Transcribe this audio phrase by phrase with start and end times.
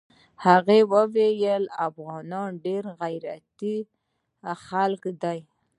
[0.45, 0.77] هغه
[1.13, 3.77] ويل افغانان ډېر غيرتي
[4.67, 5.39] خلق دي.